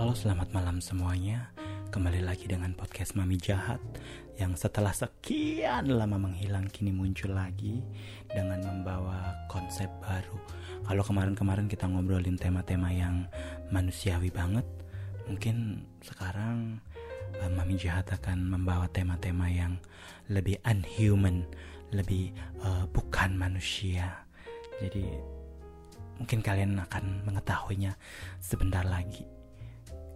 [0.00, 1.52] Halo selamat malam semuanya.
[1.92, 3.84] Kembali lagi dengan podcast Mami Jahat
[4.40, 7.84] Yang setelah sekian lama menghilang kini muncul lagi
[8.24, 10.40] Dengan membawa konsep baru.
[10.88, 13.28] Kalau kemarin-kemarin kita ngobrolin tema-tema yang
[13.68, 14.64] manusiawi banget
[15.28, 16.80] Mungkin sekarang
[17.36, 19.76] uh, Mami Jahat akan membawa tema-tema yang
[20.32, 21.44] lebih unhuman
[21.92, 22.32] Lebih
[22.64, 24.24] uh, bukan manusia.
[24.80, 25.12] Jadi
[26.16, 28.00] mungkin kalian akan mengetahuinya
[28.40, 29.39] sebentar lagi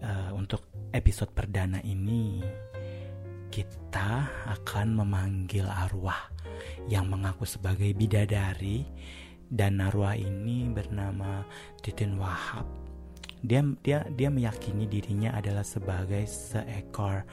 [0.04, 2.44] uh, untuk episode perdana ini
[3.48, 6.28] kita akan memanggil arwah
[6.90, 8.84] yang mengaku sebagai bidadari
[9.46, 11.46] dan arwah ini bernama
[11.78, 12.66] Titin Wahab.
[13.44, 17.28] Dia dia dia meyakini dirinya adalah sebagai seekor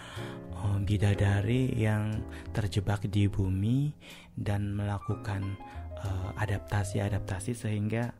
[0.59, 2.19] um, bidadari yang
[2.51, 3.95] terjebak di bumi
[4.35, 5.55] dan melakukan
[6.03, 8.11] uh, adaptasi-adaptasi sehingga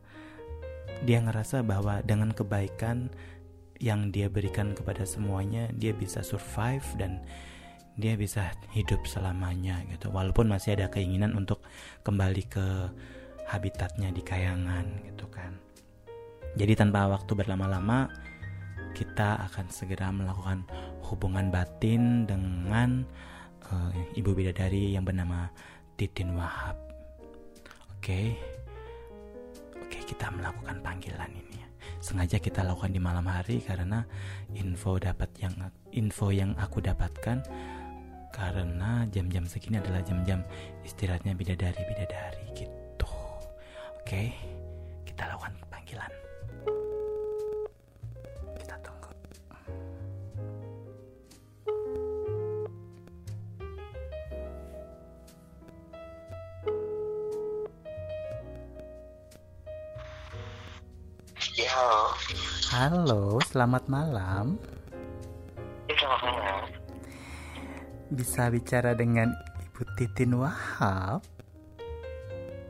[1.04, 3.12] dia ngerasa bahwa dengan kebaikan
[3.82, 7.18] yang dia berikan kepada semuanya dia bisa survive dan
[7.98, 10.08] dia bisa hidup selamanya gitu.
[10.08, 11.60] Walaupun masih ada keinginan untuk
[12.06, 12.66] kembali ke
[13.50, 15.58] habitatnya di kayangan gitu kan.
[16.56, 18.08] Jadi tanpa waktu berlama-lama
[18.94, 20.64] kita akan segera melakukan
[21.10, 23.04] hubungan batin dengan
[23.68, 25.50] uh, ibu bidadari yang bernama
[25.98, 26.76] Titin Wahab.
[27.98, 28.02] Oke?
[28.02, 28.26] Okay.
[29.78, 31.51] oke okay, kita melakukan panggilan ini
[32.02, 34.02] sengaja kita lakukan di malam hari karena
[34.58, 35.54] info dapat yang
[35.94, 37.46] info yang aku dapatkan
[38.34, 40.42] karena jam-jam segini adalah jam-jam
[40.82, 43.08] istirahatnya bidadari bidadari gitu.
[44.02, 44.34] Oke
[45.06, 46.10] kita lakukan panggilan
[62.72, 64.56] halo selamat malam
[65.92, 66.64] selamat malam.
[68.16, 69.28] bisa bicara dengan
[69.60, 71.20] ibu Titin Wahab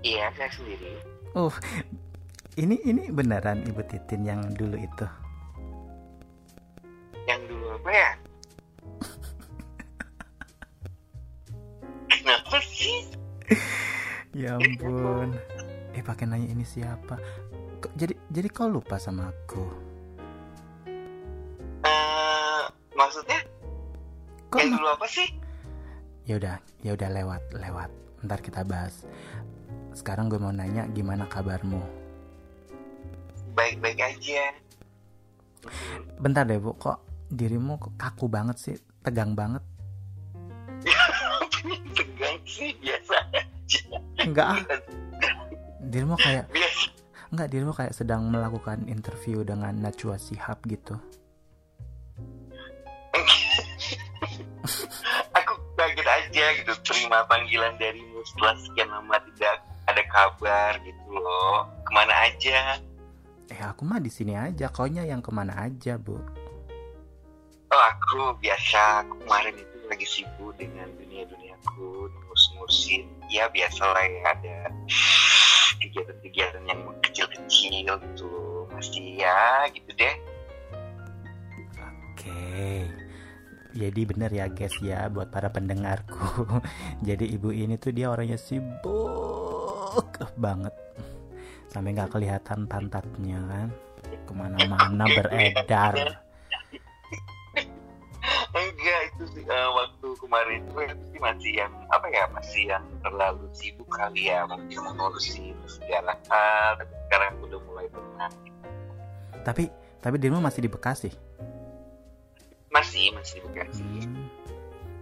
[0.02, 0.98] Iya, saya sendiri.
[1.38, 1.54] oh
[2.58, 5.06] ini ini beneran ibu Titin yang dulu itu
[7.30, 8.10] Yang dulu apa ya?
[12.10, 13.06] Kenapa sih?
[14.34, 15.38] Ya ampun.
[15.94, 17.22] Eh pakai nanya ini siapa?
[17.94, 19.91] Jadi jadi kau lupa sama aku?
[24.52, 25.28] Kok ma- dulu apa sih?
[26.22, 26.54] ya udah
[26.84, 27.90] ya udah lewat lewat.
[28.22, 29.02] Ntar kita bahas.
[29.96, 31.82] Sekarang gue mau nanya gimana kabarmu?
[33.58, 34.54] Baik-baik aja.
[36.22, 39.62] Bentar deh bu, kok dirimu kaku banget sih, tegang banget?
[41.96, 43.82] Tegang sih biasa aja.
[44.22, 44.60] Enggak ah,
[45.82, 46.86] dirimu kayak Biasa.
[47.34, 50.96] enggak dirimu kayak sedang melakukan interview dengan Najwa Shihab gitu.
[56.42, 56.72] Aja gitu.
[56.82, 61.70] Terima panggilan darimu setelah sekian lama tidak ada kabar gitu loh.
[61.86, 62.82] Ke mana aja?
[63.46, 66.18] Eh aku mah di sini aja, kaunya yang ke mana aja bu?
[67.70, 69.06] Oh aku biasa.
[69.06, 73.06] Aku kemarin itu lagi sibuk dengan dunia duniaku ngurus-ngurusin.
[73.30, 74.20] Ya biasa lah ya.
[74.34, 74.56] Ada
[75.78, 78.32] kegiatan-kegiatan yang kecil-kecil gitu.
[78.74, 80.14] Masih ya gitu deh.
[81.78, 83.01] Oke.
[83.72, 86.44] Jadi bener ya guys ya buat para pendengarku.
[87.08, 90.74] Jadi ibu ini tuh dia orangnya sibuk banget.
[91.72, 93.68] Sampai nggak kelihatan pantatnya kan.
[94.28, 96.20] Ke mana-mana beredar.
[98.52, 100.70] enggak itu sih eh, waktu kemarin itu
[101.08, 106.76] sih masih yang apa ya masih yang terlalu sibuk kali ya mungkin mengurusin segala hal
[106.76, 108.34] tapi sekarang udah mulai tenang
[109.42, 109.64] Tapi
[110.02, 111.10] tapi dirimu masih di Bekasi.
[112.72, 114.26] Masih masih di Bekasi Hmm.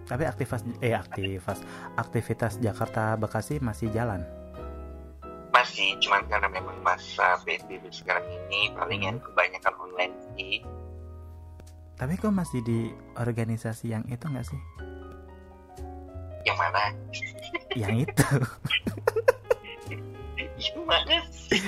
[0.06, 1.58] Tapi aktivitas eh aktivitas
[1.94, 4.26] aktivitas Jakarta Bekasi masih jalan.
[5.50, 10.62] masih cuman karena memang masa PSBB sekarang ini paling yang kebanyakan online sih
[11.94, 14.61] Tapi kok masih di organisasi yang itu nggak sih?
[16.40, 16.94] yang mana
[17.72, 18.26] Yang itu.
[20.56, 21.61] yang mana sih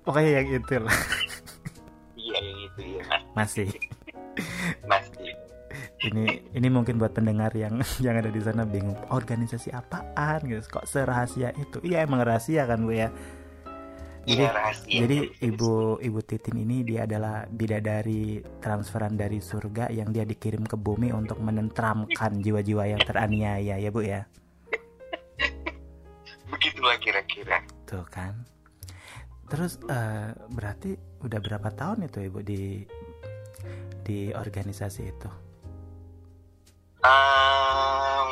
[0.00, 0.98] Pokoknya yang itu lah.
[2.16, 3.68] iya yang itu ya mas Masih.
[4.84, 5.03] masih
[6.04, 10.84] ini ini mungkin buat pendengar yang yang ada di sana bingung organisasi apaan gitu kok
[10.84, 11.80] serahasia itu?
[11.80, 13.08] Iya emang rahasia kan bu ya?
[14.24, 14.98] Jadi iya rahasia.
[15.04, 15.18] jadi
[15.52, 21.12] ibu ibu titin ini dia adalah bidadari transferan dari surga yang dia dikirim ke bumi
[21.12, 24.24] untuk menentramkan jiwa-jiwa yang teraniaya ya bu ya?
[26.52, 27.60] Begitulah kira-kira.
[27.84, 28.48] Tuh kan?
[29.44, 32.80] Terus eh, berarti udah berapa tahun itu ibu di
[34.04, 35.43] di organisasi itu?
[37.04, 38.28] Um,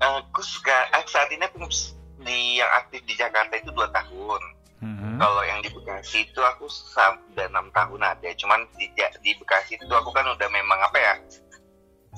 [0.00, 1.60] aku sekarang saat ini aku
[2.24, 4.42] di yang aktif di Jakarta itu dua tahun.
[4.80, 5.20] Mhm.
[5.20, 8.28] Kalau yang di Bekasi itu aku sudah enam tahun ada.
[8.32, 11.14] Cuman di, di Bekasi itu aku kan udah memang apa ya?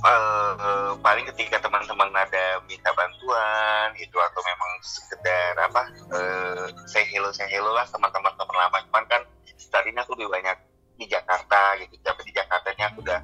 [0.01, 5.83] eh, paling ketika teman-teman ada minta bantuan gitu atau memang sekedar apa
[6.17, 9.23] eh, say hello say hello lah sama teman-teman lama cuman kan
[9.61, 10.57] saat ini aku lebih banyak
[10.97, 13.21] di Jakarta gitu tapi di Jakarta nya aku udah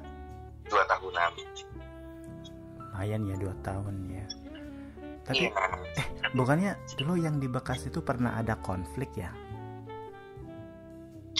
[0.69, 1.31] dua tahunan
[2.79, 4.25] Lumayan ya dua tahun ya.
[5.23, 5.53] Tapi Iya.
[6.35, 9.31] bukannya dulu yang di Bekasi itu pernah ada konflik ya?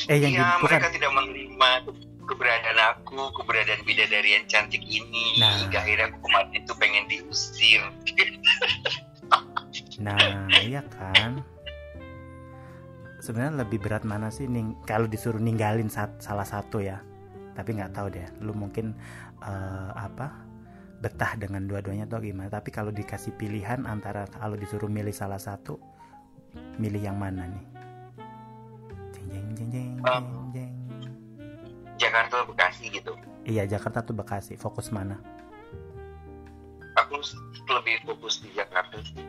[0.07, 1.69] Eh yang di, Iya, bukan mereka tidak menerima
[2.23, 5.41] keberadaan aku, keberadaan bidadari yang cantik ini.
[5.41, 5.51] Nah.
[5.59, 7.81] Hingga akhirnya aku kemarin itu pengen diusir.
[9.99, 10.15] Nah,
[10.63, 11.43] iya kan.
[13.19, 17.03] Sebenarnya lebih berat mana sih ning kalau disuruh ninggalin sat- salah satu ya.
[17.59, 18.23] Tapi nggak tahu deh.
[18.39, 18.95] Lu mungkin
[19.43, 20.49] eh, apa?
[20.99, 22.51] betah dengan dua-duanya atau gimana.
[22.51, 25.79] Tapi kalau dikasih pilihan antara kalau disuruh milih salah satu,
[26.75, 27.65] milih yang mana nih?
[29.15, 30.25] Jeng jeng jeng jeng jeng.
[30.51, 30.73] jeng.
[31.99, 33.11] Jakarta Bekasi gitu.
[33.43, 34.55] Iya, Jakarta tuh Bekasi.
[34.55, 35.19] Fokus mana?
[36.95, 37.19] Aku
[37.79, 39.19] lebih fokus di Jakarta sih.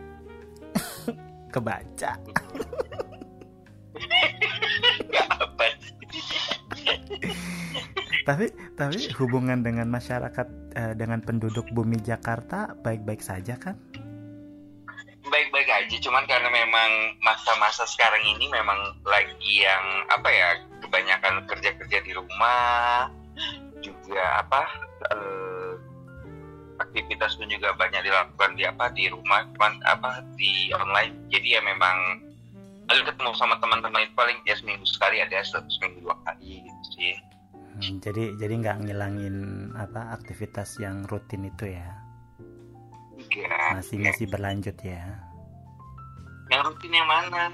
[1.54, 2.12] Kebaca.
[5.10, 5.66] Gak apa.
[8.30, 8.46] tapi
[8.78, 10.46] tapi hubungan dengan masyarakat
[10.78, 13.74] eh, dengan penduduk bumi Jakarta baik-baik saja kan?
[15.26, 19.84] Baik-baik aja, cuman karena memang masa-masa sekarang ini memang lagi yang
[20.14, 20.48] apa ya
[20.78, 23.10] kebanyakan kerja-kerja di rumah,
[23.82, 24.62] juga apa
[25.10, 25.72] eh,
[26.78, 31.18] aktivitas pun juga banyak dilakukan di apa di rumah, cuman apa di online.
[31.34, 32.22] Jadi ya memang
[32.86, 37.14] lalu ketemu sama teman-teman itu paling ya seminggu sekali ada seminggu dua kali gitu sih.
[37.80, 39.36] Hmm, jadi jadi nggak ngilangin
[39.72, 41.88] apa aktivitas yang rutin itu ya
[43.16, 43.68] Enggak.
[43.74, 45.04] masih masih berlanjut ya
[46.48, 47.44] Yang rutin yang mana?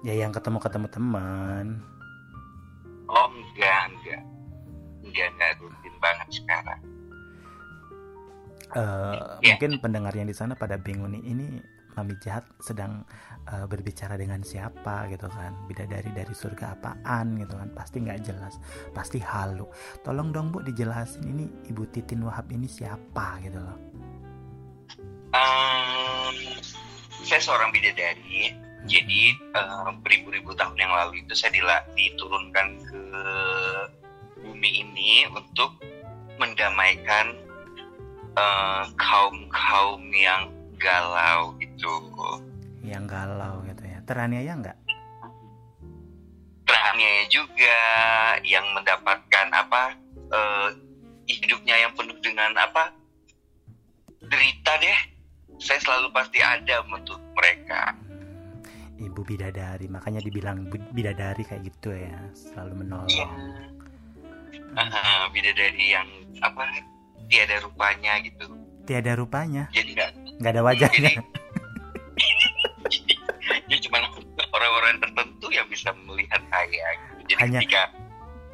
[0.00, 1.66] ya yang ketemu ketemu teman
[3.04, 4.22] Oh enggak, enggak.
[5.00, 6.80] Enggak, enggak rutin banget sekarang.
[8.74, 9.54] Eh, Ya.
[9.54, 11.46] mungkin pendengar yang di sana pada bingung nih ini
[11.94, 13.04] Mami Jahat sedang
[13.48, 15.52] eh, berbicara dengan siapa gitu kan.
[15.68, 17.68] Bidadari dari surga apaan gitu kan.
[17.76, 18.56] Pasti nggak jelas
[18.96, 19.68] pasti halu.
[20.04, 23.78] Tolong dong bu dijelasin ini Ibu Titin Wahab ini siapa gitu loh.
[25.34, 26.62] Ehm,
[27.26, 28.54] saya seorang bidadari.
[28.84, 33.02] Jadi eh, beribu-ribu tahun yang lalu itu saya dila- diturunkan ke
[34.44, 35.72] bumi ini untuk
[36.36, 37.32] mendamaikan
[38.36, 41.92] eh, kaum-kaum yang galau gitu.
[42.84, 44.78] Yang galau gitu ya teraniaya nggak
[46.64, 47.76] Teraniaya juga
[48.40, 49.92] yang mendapatkan apa
[50.30, 50.68] eh,
[51.28, 52.88] hidupnya yang penuh dengan apa
[54.24, 54.98] derita deh.
[55.56, 57.92] Saya selalu pasti ada untuk mereka.
[58.94, 60.64] ibu bidadari makanya dibilang
[60.94, 62.78] bidadari kayak gitu ya selalu Iya.
[62.78, 63.30] menolong
[64.72, 66.06] Ah, bidadari yang
[66.40, 66.62] apa
[67.26, 68.46] tiada rupanya gitu.
[68.86, 71.43] tiada rupanya Jadi nggak nggak ada wajahnya jadi
[74.64, 76.86] orang-orang tertentu yang bisa melihat saya.
[76.96, 77.20] Gitu.
[77.28, 77.82] Jadi Hanya- ketika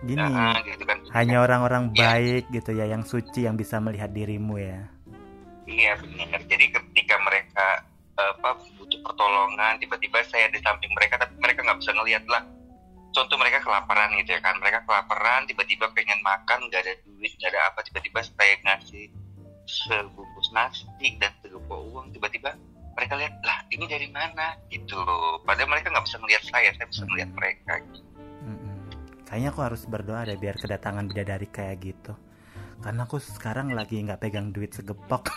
[0.00, 1.96] gini ah, gitu kan hanya orang-orang Iya.
[2.00, 4.80] baik gitu ya yang suci yang bisa melihat dirimu ya
[5.68, 6.40] Iya benar.
[6.48, 7.84] Jadi ketika mereka
[8.16, 12.42] apa butuh pertolongan, tiba-tiba saya di samping mereka, tapi mereka nggak bisa ngelihat lah.
[13.12, 17.50] Contoh mereka kelaparan gitu ya kan, mereka kelaparan, tiba-tiba pengen makan, nggak ada duit, nggak
[17.54, 19.08] ada apa, tiba-tiba saya ngasih
[19.64, 20.84] sebungkus nasi
[21.16, 22.50] dan segepok uang, tiba-tiba
[23.00, 25.00] mereka lihat lah ini dari mana gitu.
[25.40, 27.72] Padahal mereka nggak bisa ngelihat saya, saya bisa ngelihat mereka.
[27.80, 28.00] Gitu.
[28.42, 28.76] Mm-mm.
[29.24, 32.12] kayaknya aku harus berdoa deh biar kedatangan bidadari kayak gitu
[32.78, 35.28] karena aku sekarang lagi nggak pegang duit segepok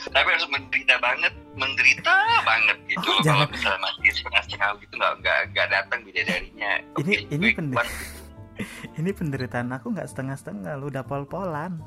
[0.00, 3.04] Tapi harus menderita banget, menderita banget gitu.
[3.04, 3.22] Oh, loh.
[3.22, 3.38] jangan.
[3.38, 6.72] Kalau misalnya masih setengah-setengah gitu nggak nggak nggak datang bidadarinya.
[6.96, 7.88] Ini- Oke, ini baik, pende- Tuhan.
[8.98, 11.78] ini penderitaan aku nggak setengah-setengah lu udah pol-polan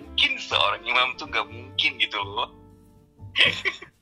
[0.00, 2.50] mungkin seorang imam tuh gak mungkin gitu loh.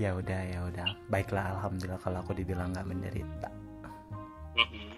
[0.00, 0.96] Ya udah ya udah.
[1.12, 3.52] Baiklah alhamdulillah kalau aku dibilang nggak menderita.
[4.56, 4.96] Mhm.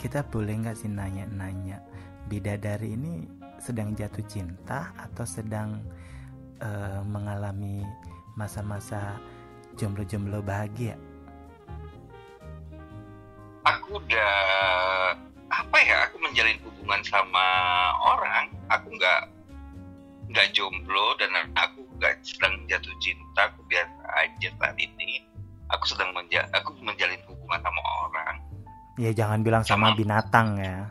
[0.00, 1.78] kita boleh nggak sih nanya-nanya
[2.26, 3.22] bidadari ini
[3.62, 5.78] sedang jatuh cinta atau sedang
[6.58, 7.86] eh, mengalami
[8.34, 9.20] masa-masa
[9.76, 10.96] jomblo-jomblo bahagia?
[13.62, 14.34] Aku udah
[15.52, 16.58] apa ya aku menjalin
[16.92, 17.46] hubungan sama
[18.04, 19.24] orang aku nggak
[20.28, 25.24] nggak jomblo dan aku nggak sedang jatuh cinta aku biasa aja saat ini.
[25.72, 28.36] Aku sedang menja aku menjalin hubungan sama orang.
[29.00, 30.84] Ya jangan bilang sama Sama- binatang ya.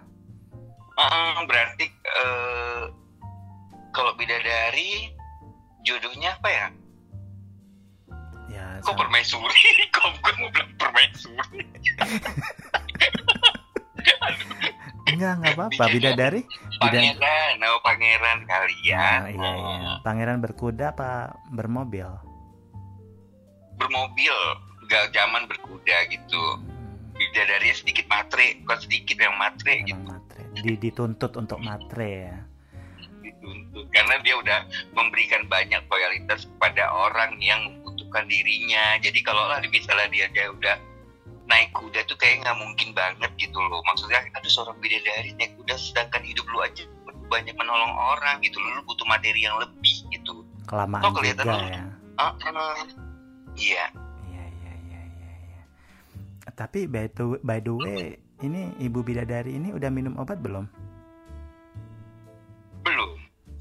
[0.97, 2.83] Ah, berarti eh,
[3.93, 5.13] kalau bidadari
[5.85, 6.67] jodohnya apa ya?
[8.49, 11.61] Ya kok sama- permaisuri kok gue mau bilang permaisuri
[15.07, 15.83] enggak enggak apa-apa.
[15.89, 16.41] Bidadari.
[16.77, 19.91] Bidan- pangeran oh pangeran kali ya Nah, iya iya.
[20.01, 21.09] Pangeran berkuda apa
[21.49, 22.09] bermobil?
[23.77, 24.35] bermobil.
[24.85, 26.43] Nggak zaman berkuda gitu.
[26.61, 28.59] Hmm, bidadarinya sedikit matre.
[28.61, 29.97] Bukan sedikit yang matre gitu.
[29.97, 30.41] Emang matre.
[30.53, 32.37] Di, dituntut untuk matre ya.
[33.21, 33.85] dituntut.
[33.89, 34.59] Karena dia udah
[34.93, 38.97] memberikan banyak loyalitas kepada orang yang membutuhkan dirinya.
[38.99, 40.75] Jadi kalau lah misalnya dia dia udah
[41.49, 45.75] naik kuda tuh kayak nggak mungkin banget gitu loh maksudnya ada seorang bidadari naik kuda
[45.77, 46.85] sedangkan hidup lu aja
[47.31, 51.57] banyak menolong orang gitu loh lu butuh materi yang lebih gitu Kelamaan Kok kelihatan juga
[51.57, 51.67] lu?
[51.67, 51.83] ya.
[52.15, 52.75] Ah, ah.
[53.57, 53.85] iya
[54.29, 55.01] Iya iya iya
[55.49, 55.61] iya.
[56.53, 60.69] Tapi by the, by the way, ini ibu bidadari ini udah minum obat belum?
[62.81, 63.11] belum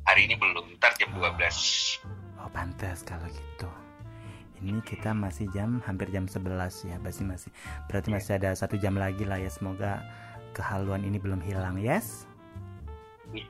[0.08, 1.28] hari ini belum ntar jam 12
[2.40, 3.68] Oh pantas kalau gitu.
[4.60, 7.50] Ini kita masih jam hampir jam 11 ya, masih masih.
[7.88, 9.48] Berarti masih ada satu jam lagi lah ya.
[9.48, 10.04] Semoga
[10.52, 12.28] kehaluan ini belum hilang, yes?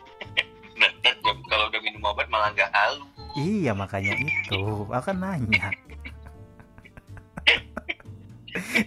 [0.80, 3.04] nah, jam- kalau udah minum obat malah nggak halu
[3.38, 5.70] Iya makanya itu, akan nanya.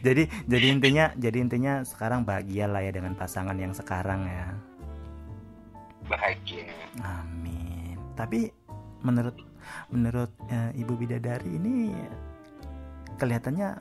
[0.05, 4.51] jadi jadi intinya jadi intinya sekarang bahagia lah ya dengan pasangan yang sekarang ya.
[6.11, 6.67] bahagia
[6.99, 7.95] Amin.
[8.19, 8.51] Tapi
[8.99, 9.39] menurut
[9.91, 11.93] menurut eh, Ibu Bidadari ini
[13.17, 13.77] kelihatannya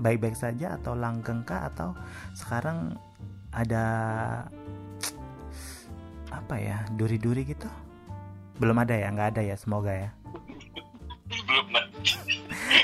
[0.00, 1.92] baik-baik saja atau langgeng kah atau
[2.32, 2.96] sekarang
[3.52, 3.84] ada
[6.30, 7.68] apa ya duri-duri gitu?
[8.60, 10.10] Belum ada ya, nggak ada ya, semoga ya.
[11.30, 11.84] belum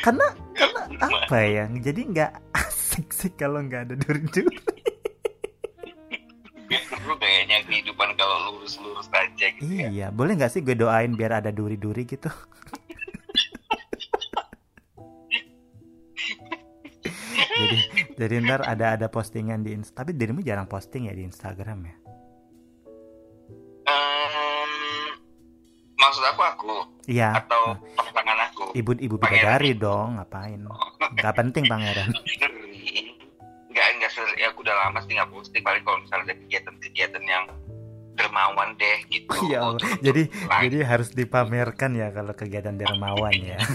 [0.04, 1.64] Karena karena apa ya?
[1.70, 4.75] Jadi nggak asik sih kalau nggak ada duri-duri.
[7.56, 9.88] Kayaknya kehidupan kalau lurus-lurus aja gitu ya.
[9.88, 12.28] Iya, boleh nggak sih gue doain biar ada duri-duri gitu?
[17.56, 17.78] jadi
[18.20, 21.96] jadi ntar ada ada postingan di Insta tapi dirimu jarang posting ya di Instagram ya?
[23.88, 25.16] Em,
[25.96, 26.76] maksud aku aku
[27.08, 27.40] iya.
[27.40, 28.76] atau pasangan aku?
[28.76, 30.60] Ibu ibu bidadari dong ngapain?
[31.16, 32.12] Nggak penting pangeran
[34.36, 35.62] ya aku udah lama sih nggak posting.
[35.62, 37.44] Paling kalau misalnya ada kegiatan-kegiatan yang
[38.16, 39.28] dermawan deh gitu.
[39.30, 39.78] Oh, ya Allah.
[39.78, 40.22] Untuk- jadi
[40.66, 43.60] jadi harus dipamerkan ya kalau kegiatan dermawan ya.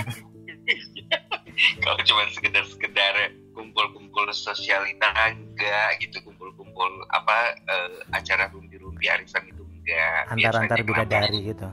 [1.83, 6.17] Kalau cuma sekedar-sekedar kumpul-kumpul sosialita enggak gitu.
[6.25, 10.31] Kumpul-kumpul apa eh, acara rumpi-rumpi arisan itu enggak.
[10.31, 11.69] Antar-antar bidadari gitu.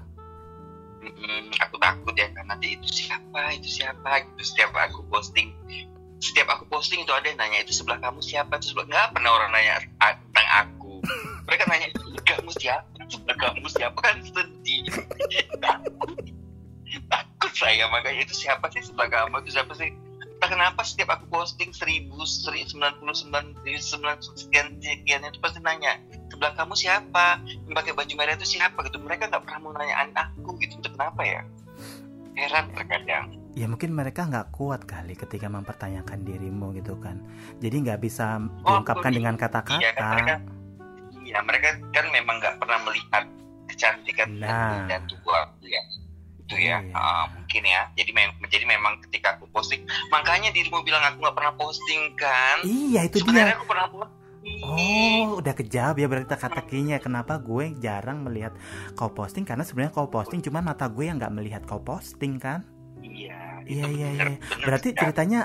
[0.99, 4.43] Mm, aku takut ya kan nanti itu siapa itu siapa gitu.
[4.45, 5.57] Setiap aku posting
[6.19, 8.59] setiap aku posting itu ada yang nanya itu sebelah kamu siapa?
[8.59, 9.73] Itu sebelah nggak pernah orang nanya
[10.03, 10.93] tentang aku.
[11.47, 12.99] Mereka nanya "Sebelah kamu siapa?
[13.07, 13.99] Sebelah kamu siapa?
[14.03, 14.83] Kan sedih.
[15.63, 16.19] Takut
[17.07, 19.47] takut saya makanya itu siapa sih sebelah kamu?
[19.47, 19.95] Itu siapa sih?
[20.39, 25.63] Entah kenapa setiap aku posting seribu seribu sembilan puluh sembilan sembilan sekian sekian itu pasti
[25.63, 26.03] nanya
[26.35, 27.47] sebelah kamu siapa?
[27.47, 28.79] Yang pakai baju merah itu siapa?
[28.91, 28.99] Gitu.
[28.99, 30.83] Mereka nggak pernah mau nanyaan aku gitu.
[30.83, 31.47] Itu kenapa ya?
[32.35, 37.21] Heran terkadang ya mungkin mereka nggak kuat kali ketika mempertanyakan dirimu gitu kan
[37.59, 40.37] jadi nggak bisa diungkapkan dengan iya kan mereka kata-kata
[41.25, 43.25] iya mereka kan memang nggak pernah melihat
[43.69, 44.89] kecantikan Nah.
[44.89, 45.83] dan tubuh aku ya
[46.49, 46.97] itu ya Iya.
[46.97, 51.37] Ah, mungkin ya jadi mem jadi memang ketika aku posting makanya dirimu bilang aku nggak
[51.37, 54.17] pernah posting kan iya itu dia sebenarnya aku pernah posting
[54.65, 56.97] Oh, udah kejawab ya berarti teka-tekinya.
[57.05, 58.57] Kenapa gue jarang melihat
[58.97, 59.45] kau posting?
[59.45, 62.65] Karena sebenarnya kau posting, cuman mata gue yang nggak melihat kau posting kan?
[63.03, 64.37] Iya Iya iya bener, iya.
[64.39, 65.01] bener Berarti sekali.
[65.05, 65.41] ceritanya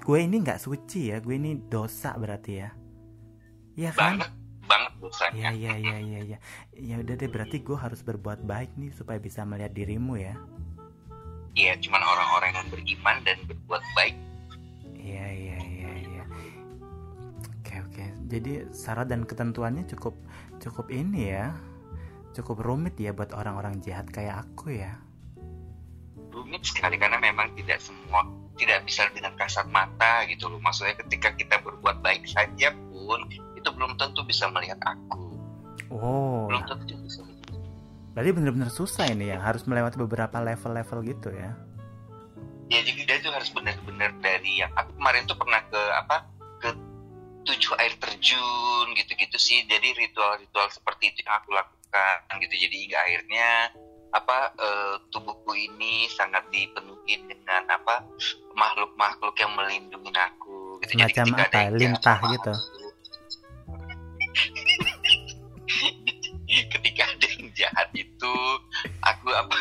[0.00, 1.16] gue ini nggak suci ya?
[1.20, 2.70] Gue ini dosa berarti ya?
[3.76, 4.16] Iya kan?
[4.16, 4.30] banget
[4.66, 6.38] banget dosanya Iya iya iya iya iya.
[6.72, 10.34] Ya udah deh berarti gue harus berbuat baik nih supaya bisa melihat dirimu ya.
[11.52, 14.16] Iya, cuman orang-orang yang beriman dan berbuat baik.
[14.96, 16.24] Iya iya iya iya.
[17.60, 18.04] Oke oke.
[18.28, 20.12] Jadi syarat dan ketentuannya cukup
[20.60, 21.56] cukup ini ya.
[22.36, 25.00] Cukup rumit ya buat orang-orang jahat kayak aku ya.
[26.36, 28.28] Rumit sekali karena memang tidak semua
[28.60, 30.60] tidak bisa dengan kasat mata gitu loh.
[30.60, 35.32] Maksudnya ketika kita berbuat baik saja pun itu belum tentu bisa melihat aku.
[35.88, 37.24] Oh, Belum tentu bisa
[38.16, 39.36] berarti bener-bener susah ini ya.
[39.44, 41.52] Harus melewati beberapa level-level gitu ya.
[42.72, 46.16] Ya jadi dia tuh harus benar-benar dari yang aku kemarin tuh pernah ke apa
[46.64, 46.68] ke
[47.44, 49.68] tujuh air terjun gitu-gitu sih.
[49.68, 52.54] Jadi ritual-ritual seperti itu yang aku lakukan gitu.
[52.56, 53.48] Jadi hingga akhirnya
[54.14, 58.04] apa uh, tubuhku ini sangat dipenuhi dengan apa
[58.56, 60.98] makhluk-makhluk yang melindungi aku gitu.
[61.00, 61.70] Macam apa?
[61.72, 62.52] Lintah gitu.
[66.46, 68.34] ketika ada yang jahat itu
[69.02, 69.56] aku apa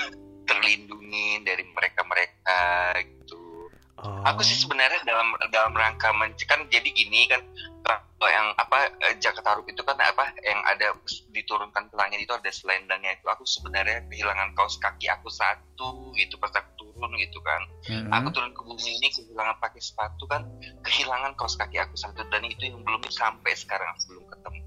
[0.46, 3.68] terlindungi dari mereka-mereka gitu.
[4.00, 4.22] Oh.
[4.30, 6.14] Aku sih sebenarnya dalam dalam rangka
[6.46, 7.42] kan jadi gini kan
[8.26, 10.98] yang apa eh, Jakarta Taruh itu kan apa yang ada
[11.46, 13.30] diturunkan ke langit itu ada selendangnya itu.
[13.30, 17.62] Aku sebenarnya kehilangan kaos kaki aku satu gitu pas aku turun gitu kan.
[17.86, 18.10] Mm-hmm.
[18.10, 20.50] aku turun ke bumi ini kehilangan pakai sepatu kan
[20.82, 22.26] kehilangan kaos kaki aku satu.
[22.34, 24.62] Dan itu yang belum sampai sekarang belum ketemu.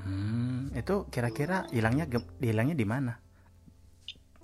[0.00, 2.08] Hmm, itu kira-kira hilangnya
[2.40, 3.12] hilangnya di mana?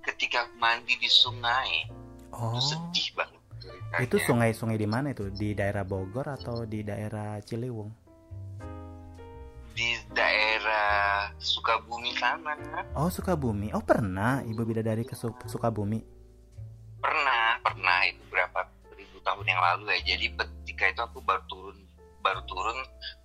[0.04, 1.88] Ketika mandi di sungai.
[2.30, 2.54] Oh.
[2.54, 3.40] itu sedih banget
[3.98, 5.26] itu sungai-sungai di mana itu?
[5.34, 7.90] Di daerah Bogor atau di daerah Ciliwung?
[9.74, 10.29] Di daerah
[11.40, 12.56] Sukabumi sana.
[12.94, 13.72] Oh Sukabumi.
[13.72, 16.00] Oh pernah ibu bidadari ke Sukabumi?
[17.00, 17.98] Pernah pernah.
[18.06, 20.14] Itu berapa ribu tahun yang lalu ya.
[20.16, 21.78] Jadi ketika itu aku baru turun
[22.20, 22.76] baru turun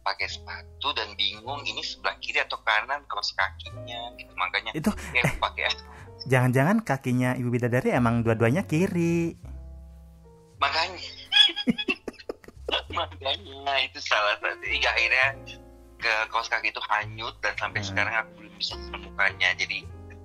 [0.07, 4.15] pakai sepatu dan bingung ini sebelah kiri atau kanan kaos kakinya.
[4.15, 4.31] Gitu.
[4.39, 5.67] Makanya itu eh, pakai
[6.31, 9.35] jangan-jangan kakinya ibu bidadari emang dua-duanya kiri?
[10.59, 11.03] Makanya.
[12.97, 14.63] Makanya itu salah satu.
[14.63, 15.27] Hingga akhirnya
[16.05, 17.89] ke kaos kaki itu hanyut dan sampai hmm.
[17.89, 19.49] sekarang aku belum bisa menemukannya.
[19.57, 19.77] Jadi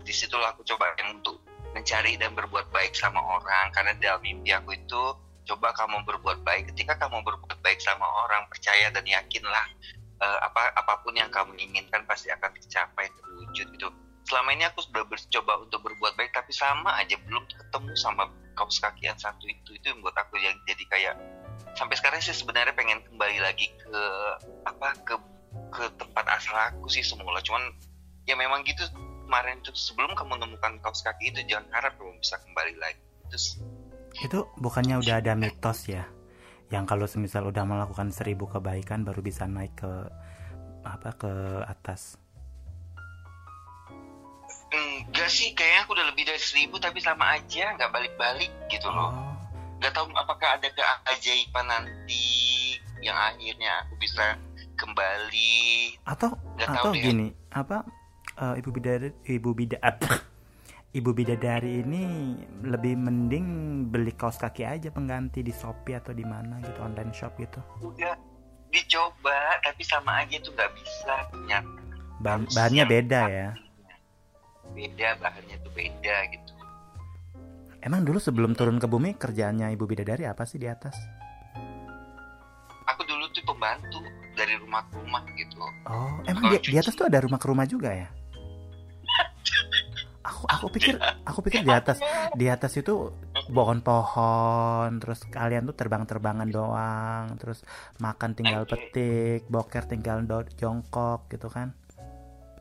[0.04, 1.40] di situlah aku coba yang untuk
[1.72, 3.72] mencari dan berbuat baik sama orang.
[3.72, 5.02] Karena dalam mimpi aku itu
[5.48, 6.76] coba kamu berbuat baik.
[6.76, 9.66] Ketika kamu berbuat baik sama orang percaya dan yakinlah
[10.20, 13.88] uh, apa apa pun yang kamu inginkan pasti akan tercapai terwujud gitu.
[14.28, 18.76] Selama ini aku sudah mencoba untuk berbuat baik tapi sama aja belum ketemu sama kaos
[18.84, 19.80] kaki yang satu itu.
[19.80, 21.16] Itu yang buat aku yang jadi kayak
[21.72, 24.02] sampai sekarang sih sebenarnya pengen kembali lagi ke
[24.68, 25.16] apa ke
[25.70, 27.40] ke tempat asal aku sih semula.
[27.40, 27.62] Cuman
[28.26, 28.82] ya memang gitu
[29.26, 33.02] kemarin itu sebelum kamu menemukan kaos kaki itu jangan harap kamu bisa kembali lagi.
[33.30, 33.46] Terus
[34.26, 36.02] itu bukannya udah ada mitos ya?
[36.70, 39.92] Yang kalau semisal udah melakukan seribu kebaikan baru bisa naik ke
[40.82, 41.32] apa ke
[41.66, 42.18] atas?
[44.70, 49.10] Enggak sih kayaknya aku udah lebih dari seribu tapi sama aja nggak balik-balik gitu loh.
[49.10, 49.34] Oh.
[49.80, 54.36] nggak tahu apakah ada keajaiban nanti yang akhirnya aku bisa
[54.80, 55.60] kembali
[56.08, 57.84] atau nggak atau gini apa
[58.40, 60.08] uh, ibu bidadari ibu bidadari
[60.98, 62.34] ibu bidadari ini
[62.66, 63.46] lebih mending
[63.92, 67.62] beli kaos kaki aja pengganti di Shopee atau di mana gitu online shop gitu.
[67.78, 68.18] Udah
[68.70, 71.78] dicoba tapi sama aja tuh nggak bisa ternyata.
[72.20, 73.50] Bahan, bahannya beda ya.
[74.74, 76.52] Beda bahannya tuh beda gitu.
[77.80, 80.92] Emang dulu sebelum turun ke bumi kerjaannya ibu bidadari apa sih di atas?
[82.90, 84.02] Aku dulu tuh pembantu
[84.40, 85.60] dari rumah ke rumah gitu.
[85.84, 88.08] Oh, emang di, di atas tuh ada rumah ke rumah juga ya?
[90.30, 91.98] aku aku pikir aku pikir di atas
[92.36, 93.12] di atas itu
[93.50, 97.64] pohon-pohon terus kalian tuh terbang-terbangan doang terus
[97.98, 100.22] makan tinggal petik boker tinggal
[100.56, 101.76] jongkok gitu kan?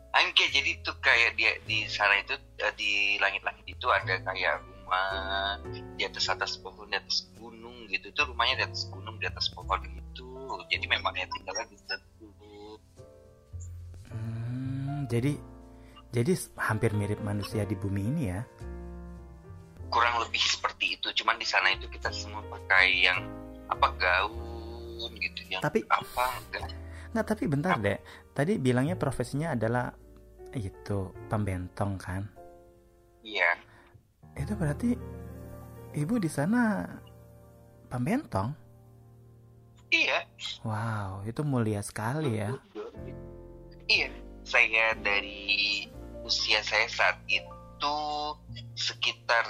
[0.10, 5.62] Angke jadi tuh kayak dia di sana itu eh, di langit-langit itu ada kayak rumah
[5.94, 8.10] di atas atas pohon di atas gunung gitu.
[8.18, 9.78] Tuh rumahnya di atas gunung di atas pohon
[10.70, 11.78] jadi memang ya tinggalnya di
[14.10, 15.34] hmm, jadi
[16.10, 18.42] jadi hampir mirip manusia di bumi ini ya?
[19.94, 21.14] Kurang lebih seperti itu.
[21.22, 23.20] Cuman di sana itu kita semua pakai yang
[23.70, 26.66] apa gaun gitu yang tapi apa enggak.
[27.14, 27.86] Nggak, tapi bentar apa?
[27.86, 27.98] deh.
[28.34, 29.94] Tadi bilangnya profesinya adalah
[30.58, 32.26] itu pembentong kan?
[33.22, 33.58] Iya.
[34.34, 34.94] Itu berarti
[35.94, 36.86] ibu di sana
[37.90, 38.50] pembentong?
[39.90, 40.26] Iya.
[40.64, 42.56] Wow, itu mulia sekali ya.
[43.90, 44.10] Iya,
[44.48, 45.86] saya dari
[46.24, 47.96] usia saya saat itu
[48.78, 49.46] sekitar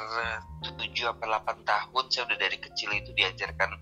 [0.64, 3.78] 7 atau 8 tahun saya udah dari kecil itu diajarkan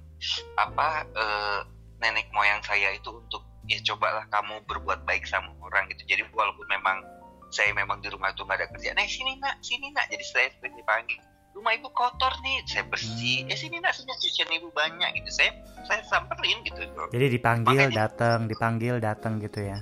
[0.58, 1.60] apa eh,
[2.02, 6.04] nenek moyang saya itu untuk ya cobalah kamu berbuat baik sama orang gitu.
[6.08, 7.04] Jadi walaupun memang
[7.52, 10.08] saya memang di rumah itu nggak ada kerjaan eh sini nak sini nak.
[10.12, 11.20] Jadi saya sering dipanggil
[11.58, 13.52] rumah ibu kotor nih saya bersih hmm.
[13.52, 15.30] eh sini nak sini cucian ibu banyak gitu.
[15.34, 15.52] Saya
[15.90, 16.86] saya samperin gitu.
[17.10, 19.82] Jadi dipanggil datang dipanggil datang gitu ya?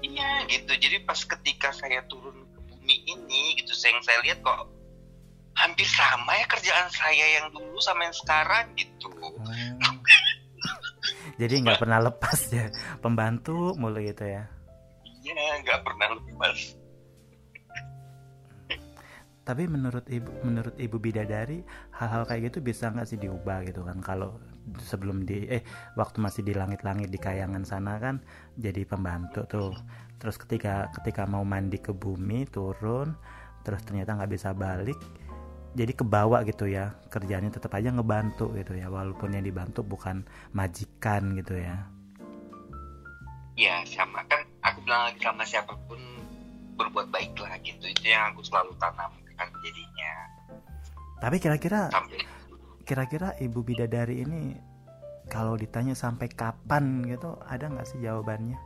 [0.00, 0.72] Iya gitu.
[0.72, 4.72] Jadi pas ketika saya turun ke bumi ini gitu saya yang saya lihat kok
[5.52, 9.12] hampir sama ya kerjaan saya yang dulu sama yang sekarang gitu.
[9.12, 10.00] Hmm.
[11.40, 12.72] jadi nggak pernah lepas ya
[13.04, 14.48] pembantu mulu gitu ya?
[15.22, 16.81] Iya nggak pernah lepas
[19.52, 21.60] tapi menurut ibu menurut ibu bidadari
[21.92, 24.00] hal-hal kayak gitu bisa nggak sih diubah gitu kan?
[24.00, 24.40] Kalau
[24.80, 25.60] sebelum di eh
[25.92, 28.24] waktu masih di langit-langit di kayangan sana kan
[28.56, 29.76] jadi pembantu tuh.
[30.16, 33.12] Terus ketika ketika mau mandi ke bumi turun
[33.60, 34.96] terus ternyata nggak bisa balik
[35.76, 36.96] jadi kebawa gitu ya.
[37.12, 40.24] Kerjanya tetap aja ngebantu gitu ya walaupun yang dibantu bukan
[40.56, 41.76] majikan gitu ya.
[43.60, 44.24] Ya sama.
[44.32, 46.00] Kan aku bilang lagi sama siapa pun
[46.80, 47.84] berbuat baiklah gitu.
[47.84, 48.72] Itu yang aku selalu
[49.34, 50.12] tanamkan jadinya.
[51.22, 51.88] Tapi kira-kira
[52.82, 54.58] kira-kira ibu bidadari ini
[55.30, 58.58] kalau ditanya sampai kapan gitu ada nggak sih jawabannya?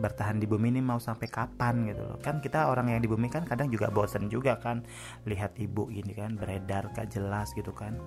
[0.00, 2.16] Bertahan di bumi ini mau sampai kapan gitu loh.
[2.22, 4.86] Kan kita orang yang di bumi kan kadang juga bosen juga kan
[5.28, 7.98] lihat ibu ini kan beredar gak jelas gitu kan.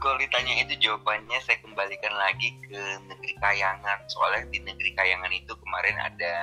[0.00, 4.00] Kalau ditanya itu jawabannya saya kembalikan lagi ke negeri kayangan.
[4.08, 6.34] Soalnya di negeri kayangan itu kemarin ada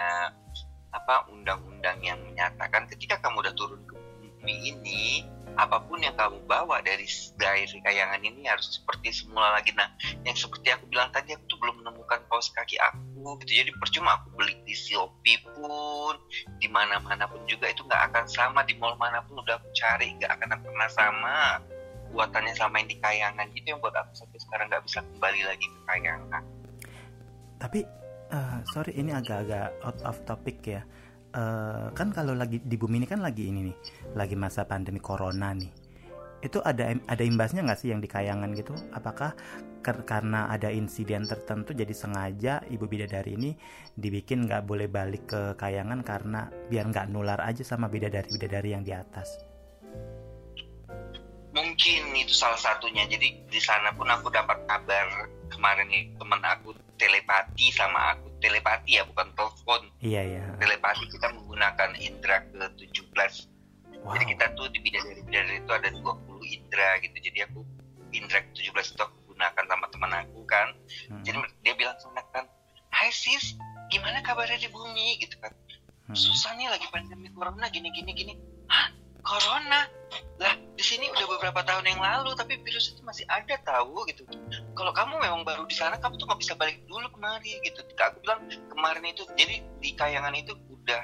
[0.92, 6.38] apa undang-undang yang menyatakan ketika kamu udah turun ke bumi ini, apa pun yang kamu
[6.46, 9.74] bawa dari dari kayangan ini harus seperti semula lagi.
[9.74, 9.90] Nah,
[10.24, 13.66] yang seperti aku bilang tadi aku tuh belum menemukan kaos kaki aku gitu.
[13.66, 16.16] Jadi percuma aku beli di Shopee pun,
[16.62, 20.14] di mana-mana pun juga itu nggak akan sama di mall mana pun udah aku cari
[20.16, 21.38] nggak akan pernah sama
[22.12, 25.66] buatannya sama yang di kayangan itu yang buat aku sampai sekarang nggak bisa kembali lagi
[25.68, 26.44] ke kayangan
[27.58, 27.84] tapi
[28.32, 30.82] eh, sorry ini agak-agak out of topic ya.
[31.38, 33.78] Eh, kan kalau lagi di bumi ini kan lagi ini nih
[34.16, 35.70] lagi masa pandemi corona nih.
[36.42, 38.74] Itu ada ada imbasnya nggak sih yang di kayangan gitu?
[38.96, 39.36] Apakah
[39.84, 43.52] ker- karena ada insiden tertentu jadi sengaja ibu bidadari ini
[43.98, 48.82] dibikin nggak boleh balik ke kayangan karena biar nggak nular aja sama bidadari bidadari yang
[48.88, 49.28] di atas?
[51.52, 53.04] Mungkin itu salah satunya.
[53.10, 58.28] Jadi di sana pun aku dapat kabar kemarin nih teman aku telepati sama aku.
[58.38, 59.82] Telepati ya bukan telepon.
[60.02, 63.14] Iya ya telepati kita menggunakan indera ke 17
[64.02, 64.14] wow.
[64.18, 66.04] Jadi kita tuh di bidadari bidadari itu ada 20
[66.46, 67.18] indera gitu.
[67.18, 67.60] Jadi aku
[68.14, 70.68] indera ke 17 itu aku gunakan sama teman aku kan.
[71.10, 72.46] Hmm, jadi dia bilang sama kan
[72.88, 73.54] Hai sis
[73.94, 75.22] gimana kabarnya di bumi?
[75.22, 75.54] Gitu kan.
[76.08, 76.16] Hmm.
[76.16, 78.34] susah nih lagi pandemi corona gini gini gini.
[78.72, 79.88] Hah corona.
[80.38, 84.24] Lah di sini udah beberapa tahun yang lalu tapi virus itu masih ada tahu gitu.
[84.78, 87.82] Kalau kamu memang baru di sana kamu tuh nggak bisa balik dulu kemari gitu.
[87.98, 91.04] Aku bilang kemarin itu jadi di kayangan itu udah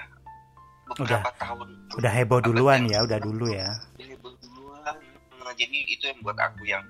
[0.93, 1.67] beberapa tahun.
[1.97, 3.69] Udah heboh duluan ya udah dulu ya.
[3.97, 4.95] Udah heboh duluan.
[5.43, 6.86] Nah, jadi itu yang buat aku yang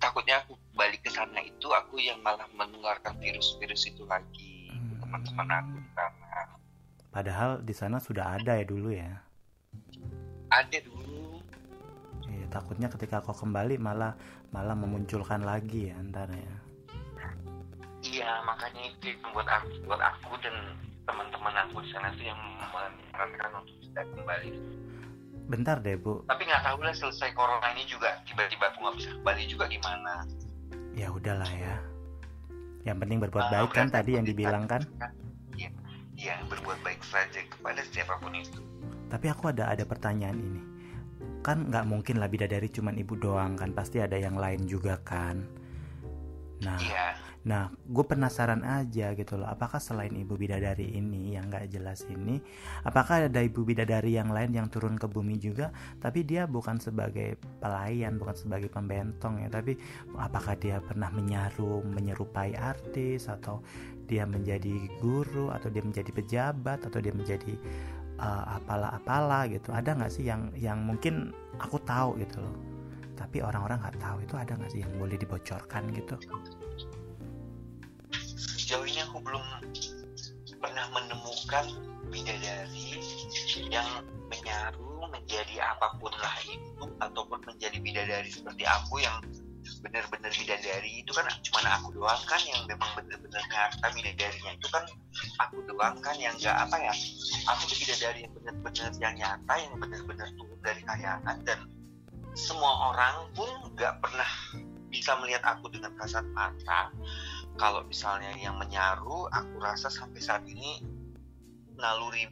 [0.00, 5.02] takutnya aku balik ke sana itu aku yang malah menularkan virus-virus itu lagi Hmm.
[5.02, 6.28] teman-teman aku di sana.
[7.10, 9.18] Padahal di sana sudah ada ya dulu ya
[10.50, 11.38] ada dulu
[12.26, 14.14] Iya, takutnya ketika kau kembali malah
[14.50, 16.54] malah memunculkan lagi ya ntar ya
[18.00, 20.56] Iya, makanya itu buat aku, buat aku dan
[21.04, 22.40] teman-teman aku di sana tuh yang
[22.72, 24.50] menyarankan untuk tidak kembali.
[25.50, 29.10] bentar deh bu Tapi nggak tahu lah selesai corona ini juga tiba-tiba aku nggak bisa
[29.12, 30.14] kembali juga gimana.
[30.90, 31.76] ya udahlah ya
[32.82, 34.80] yang penting berbuat Ah, baik kan tadi yang dibilang kan
[35.52, 35.68] Iya,
[36.16, 38.62] iya berbuat baik saja kepada siapa pun itu.
[39.10, 40.62] Tapi aku ada ada pertanyaan ini.
[41.42, 45.42] Kan nggak mungkin lah bidadari cuman ibu doang kan pasti ada yang lain juga kan.
[46.62, 51.72] Nah Iya, nah gue penasaran aja gitu loh apakah selain ibu bidadari ini yang nggak
[51.72, 52.36] jelas ini
[52.84, 55.72] apakah ada ibu bidadari yang lain yang turun ke bumi juga?
[56.04, 59.80] Tapi dia bukan sebagai pelayan bukan sebagai pembentong ya tapi
[60.20, 63.64] apakah dia pernah menyaru menyerupai artis atau
[64.04, 67.54] dia menjadi guru atau dia menjadi pejabat atau dia menjadi
[68.20, 69.72] uh, apalah-apalah gitu.
[69.72, 72.56] Ada nggak sih yang yang mungkin aku tahu gitu loh.
[73.16, 74.16] Tapi orang-orang nggak tahu.
[74.22, 76.14] Itu ada nggak sih yang boleh dibocorkan gitu?
[78.36, 79.44] Sejauh ini aku belum
[80.60, 81.64] pernah menemukan
[82.12, 83.00] bidadari
[83.70, 89.18] yang menyaru menjadi apa pun lah itu ataupun menjadi bidadari seperti aku yang
[89.78, 94.52] benar-benar bidadari itu kan cuma aku doang kan yang memang benar-benar nyata bidadarinya.
[94.58, 94.84] Itu kan
[95.38, 96.94] aku doang kan yang nggak apa ya
[97.46, 101.36] aku tuh bidadari yang benar-benar yang nyata yang benar-benar turun dari kayangan.
[101.46, 101.58] Dan
[102.34, 104.30] semua orang pun nggak pernah
[104.90, 106.90] bisa melihat aku dengan kasat mata.
[107.54, 110.82] Kalau misalnya yang menyaru aku rasa sampai saat ini
[111.78, 112.26] naluri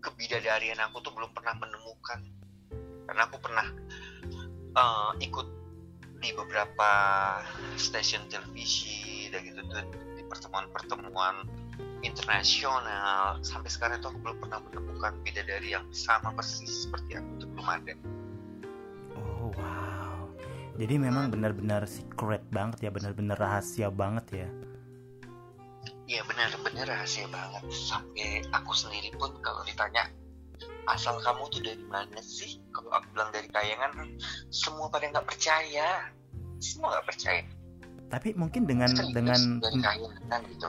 [0.00, 2.20] kebidadarian aku tuh belum pernah menemukan.
[3.04, 3.66] Karena aku pernah
[4.74, 5.59] eh, ikut
[6.20, 6.90] di beberapa
[7.80, 9.84] stasiun televisi dan gitu tuh
[10.16, 11.48] di pertemuan-pertemuan
[12.04, 17.46] internasional sampai sekarang itu aku belum pernah menemukan bidadari yang sama persis seperti aku itu
[17.56, 17.92] belum ada
[19.16, 20.28] Oh wow.
[20.76, 24.48] Jadi memang benar-benar secret banget ya, benar-benar rahasia banget ya.
[26.10, 30.10] Iya benar-benar rahasia banget sampai aku sendiri pun kalau ditanya
[30.88, 32.60] asal kamu tuh dari mana sih?
[32.72, 33.92] Kalau aku bilang dari kayangan,
[34.48, 36.08] semua pada nggak percaya,
[36.62, 37.42] semua nggak percaya.
[38.10, 40.68] Tapi mungkin dengan Serius, dengan dari kayangan gitu.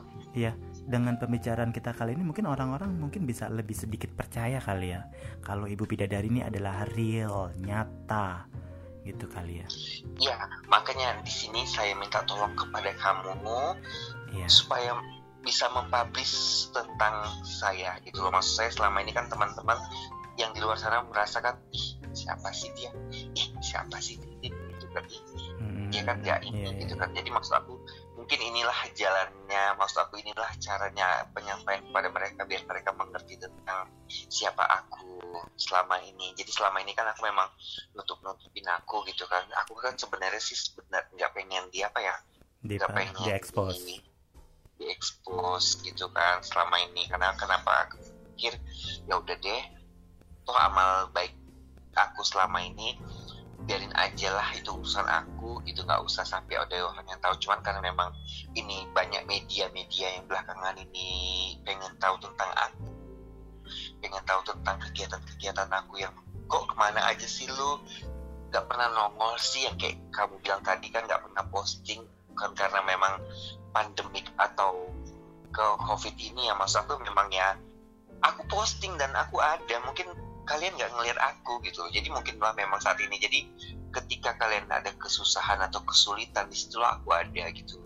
[0.81, 5.05] dengan pembicaraan kita kali ini mungkin orang-orang mungkin bisa lebih sedikit percaya kali ya
[5.45, 8.49] kalau ibu bidadari ini adalah real, nyata
[9.05, 9.67] gitu kali ya.
[10.21, 10.37] Iya,
[10.69, 13.33] makanya di sini saya minta tolong kepada kamu
[14.37, 14.45] ya.
[14.45, 14.93] supaya
[15.41, 18.31] bisa mempublish tentang saya gitu loh.
[18.31, 19.77] Maksud saya selama ini kan teman-teman
[20.39, 25.03] yang di luar sana merasakan ih siapa sih dia, ih siapa sih dia gitu kan,
[25.59, 27.01] hmm, dia kan nggak ini yeah, gitu iya.
[27.03, 27.09] kan.
[27.13, 27.73] Jadi maksud aku
[28.15, 34.63] mungkin inilah jalannya, maksud aku inilah caranya penyampaian kepada mereka biar mereka mengerti tentang siapa
[34.65, 35.19] aku
[35.59, 36.31] selama ini.
[36.37, 37.49] Jadi selama ini kan aku memang
[37.97, 39.43] nutup nutupin aku gitu kan.
[39.67, 42.15] Aku kan sebenarnya sih sebenarnya nggak pengen dia apa ya,
[42.65, 44.10] nggak pengen di expose
[44.81, 47.05] diekspos gitu kan selama ini.
[47.05, 48.01] Karena kenapa aku
[48.33, 48.57] pikir
[49.05, 49.63] ya udah deh
[50.41, 51.37] toh amal baik
[51.93, 52.97] aku selama ini
[53.61, 57.37] biarin aja lah itu urusan aku itu nggak usah sampai ada orang yang tahu.
[57.37, 58.09] Cuman karena memang
[58.57, 61.09] ini banyak media-media yang belakangan ini
[61.61, 62.89] pengen tahu tentang aku
[64.01, 66.11] pengen tahu tentang kegiatan-kegiatan aku yang
[66.49, 67.79] kok ke mana aja sih lu?
[68.51, 72.81] Nggak pernah nongol sih yang kayak kamu bilang tadi kan nggak pernah posting bukan karena
[72.83, 73.21] memang
[73.71, 74.87] pandemik atau
[75.51, 77.59] ke covid ini ya mas aku memang ya
[78.23, 80.07] aku posting dan aku ada mungkin
[80.45, 81.85] kalian nggak ngelihat aku gitu.
[81.93, 83.17] Jadi mungkin lah memang saat ini.
[83.17, 83.39] Jadi
[83.91, 87.77] ketika kalian ada kesusahan atau kesulitan di situ aku ada gitu.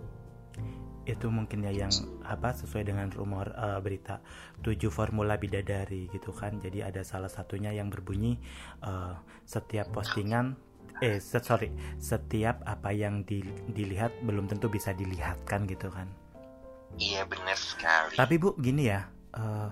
[1.06, 1.93] Itu mungkin ya yang
[2.26, 4.26] apa sesuai dengan rumor uh, berita
[4.65, 6.58] tujuh formula bidadari gitu kan.
[6.58, 8.41] Jadi ada salah satunya yang berbunyi
[8.82, 9.13] uh,
[9.45, 10.58] setiap postingan
[11.03, 11.71] eh sorry.
[11.99, 16.08] Setiap apa yang di, dilihat belum tentu bisa dilihatkan gitu kan?
[16.95, 18.15] Iya benar sekali.
[18.15, 19.03] Tapi bu gini ya
[19.36, 19.69] uh,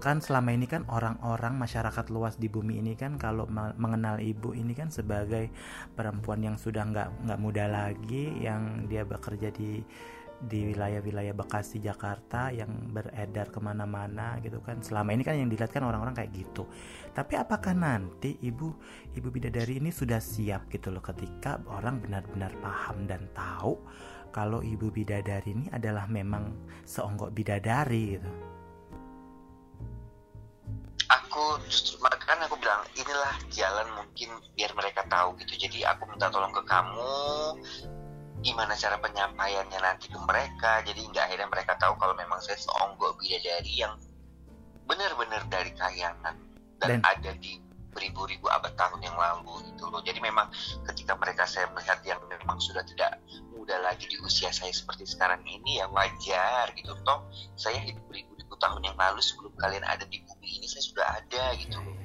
[0.00, 3.44] kan selama ini kan orang-orang masyarakat luas di bumi ini kan kalau
[3.76, 5.52] mengenal ibu ini kan sebagai
[5.92, 9.84] perempuan yang sudah nggak nggak muda lagi yang dia bekerja di
[10.38, 14.78] di wilayah-wilayah Bekasi Jakarta yang beredar ke mana-mana gitu kan.
[14.78, 16.70] Selama ini kan yang dilihat kan orang-orang kayak gitu.
[17.10, 18.70] Tapi apakah nanti ibu
[19.18, 23.82] ibu bidadari ini sudah siap gitu loh ketika orang benar-benar paham dan tahu
[24.30, 26.54] kalau ibu bidadari ini adalah memang
[26.86, 28.30] seonggok bidadari gitu?
[31.08, 31.98] Aku justru
[32.28, 35.64] kan aku bilang inilah jalan mungkin biar mereka tahu gitu.
[35.66, 37.16] Jadi aku minta tolong ke kamu
[38.42, 40.82] gimana cara penyampaiannya nanti ke mereka.
[40.86, 43.98] Jadi nggak akhirnya mereka tahu kalau memang saya seonggok bidadari yang
[44.88, 46.34] benar-benar dari kayangan
[46.80, 47.60] dan, dan ada di
[47.92, 50.00] beribu-ribu abad tahun yang lalu gitu loh.
[50.04, 50.48] Jadi memang
[50.92, 53.18] ketika mereka saya melihat yang memang sudah tidak
[53.50, 56.94] muda lagi di usia saya seperti sekarang ini ya wajar gitu.
[57.02, 57.26] Toh
[57.58, 61.44] saya hidup beribu-ribu tahun yang lalu sebelum kalian ada di bumi ini saya sudah ada
[61.58, 61.96] gitu loh.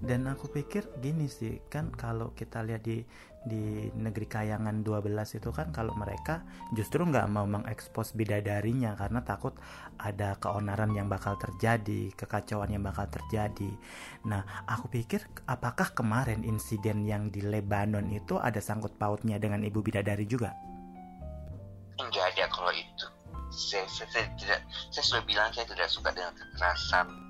[0.00, 3.04] dan aku pikir gini sih kan kalau kita lihat di
[3.40, 6.44] di negeri kayangan 12 itu kan kalau mereka
[6.76, 9.56] justru nggak mau mengekspos bidadarinya karena takut
[9.96, 13.72] ada keonaran yang bakal terjadi kekacauan yang bakal terjadi.
[14.28, 19.80] Nah aku pikir apakah kemarin insiden yang di Lebanon itu ada sangkut pautnya dengan ibu
[19.80, 20.52] bidadari juga?
[21.96, 23.06] Enggak ada kalau itu.
[23.50, 24.60] Saya, saya, saya tidak
[24.92, 27.29] saya sudah bilang saya tidak suka dengan kekerasan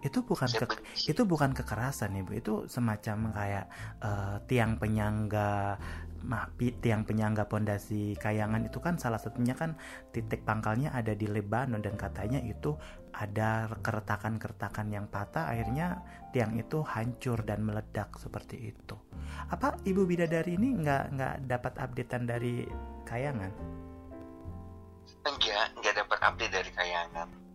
[0.00, 0.64] itu bukan ke,
[1.08, 2.32] itu bukan kekerasan ibu.
[2.32, 3.66] Itu semacam kayak
[4.00, 5.76] uh, tiang penyangga
[6.20, 9.80] mapi tiang penyangga pondasi kayangan itu kan salah satunya kan
[10.12, 12.76] titik pangkalnya ada di Lebanon dan katanya itu
[13.16, 16.04] ada keretakan-keretakan yang patah akhirnya
[16.36, 18.96] tiang itu hancur dan meledak seperti itu.
[19.48, 22.68] Apa ibu bidadari ini nggak nggak dapat updatean dari
[23.08, 23.52] kayangan?
[25.24, 27.49] Enggak nggak dapat update dari kayangan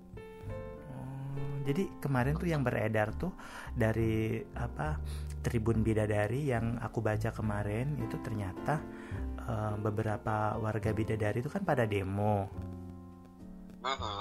[1.65, 3.33] jadi kemarin tuh yang beredar tuh
[3.73, 5.01] dari apa
[5.41, 8.77] Tribun Bidadari yang aku baca kemarin itu ternyata
[9.49, 12.49] uh, beberapa warga Bidadari itu kan pada demo.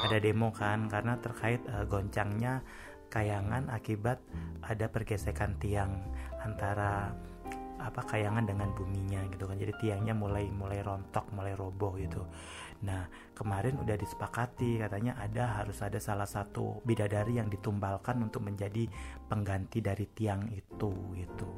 [0.04, 2.64] Ada demo kan karena terkait uh, goncangnya
[3.08, 4.20] kayangan akibat
[4.64, 6.00] ada pergesekan tiang
[6.40, 7.12] antara
[7.84, 9.60] apa kayangan dengan buminya gitu kan.
[9.60, 12.24] Jadi tiangnya mulai mulai rontok mulai roboh gitu.
[12.84, 18.88] Nah kemarin udah disepakati katanya ada harus ada salah satu bidadari yang ditumbalkan untuk menjadi
[19.28, 21.50] pengganti dari tiang itu gitu.